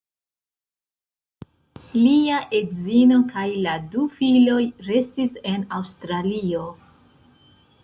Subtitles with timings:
[1.97, 6.67] Lia edzino kaj la du filoj restis en Aŭstralio.